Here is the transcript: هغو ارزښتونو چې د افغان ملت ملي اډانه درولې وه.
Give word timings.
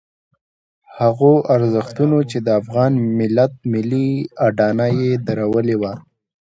هغو 0.99 1.33
ارزښتونو 1.55 2.17
چې 2.29 2.37
د 2.45 2.47
افغان 2.61 2.91
ملت 3.19 3.53
ملي 3.73 4.09
اډانه 4.45 4.87
درولې 5.27 5.75
وه. 5.81 5.93